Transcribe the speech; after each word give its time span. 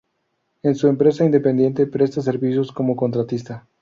En 0.63 0.73
su 0.73 0.87
empresa 0.87 1.25
independiente 1.25 1.85
presta 1.85 2.21
servicios 2.21 2.71
como 2.71 2.95
contratista. 2.95 3.67